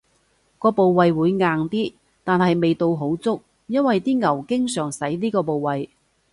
[0.57, 1.93] 個部位會硬啲，
[2.23, 5.91] 但係味道好足，因爲啲牛經常使呢個部位